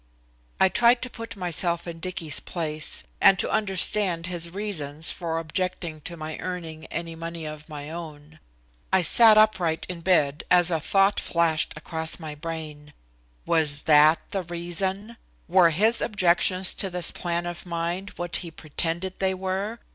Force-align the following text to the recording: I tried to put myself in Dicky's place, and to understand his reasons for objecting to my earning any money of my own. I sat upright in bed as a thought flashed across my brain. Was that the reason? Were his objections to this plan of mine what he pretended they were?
I 0.59 0.67
tried 0.67 1.03
to 1.03 1.11
put 1.11 1.35
myself 1.35 1.85
in 1.85 1.99
Dicky's 1.99 2.39
place, 2.39 3.03
and 3.21 3.37
to 3.37 3.51
understand 3.51 4.25
his 4.25 4.49
reasons 4.49 5.11
for 5.11 5.37
objecting 5.37 6.01
to 6.01 6.17
my 6.17 6.39
earning 6.39 6.85
any 6.87 7.13
money 7.15 7.45
of 7.45 7.69
my 7.69 7.91
own. 7.91 8.39
I 8.91 9.03
sat 9.03 9.37
upright 9.37 9.85
in 9.87 10.01
bed 10.01 10.43
as 10.49 10.71
a 10.71 10.79
thought 10.79 11.19
flashed 11.19 11.73
across 11.77 12.17
my 12.17 12.33
brain. 12.33 12.93
Was 13.45 13.83
that 13.83 14.21
the 14.31 14.41
reason? 14.41 15.17
Were 15.47 15.69
his 15.69 16.01
objections 16.01 16.73
to 16.73 16.89
this 16.89 17.11
plan 17.11 17.45
of 17.45 17.67
mine 17.67 18.09
what 18.15 18.37
he 18.37 18.49
pretended 18.49 19.19
they 19.19 19.35
were? 19.35 19.77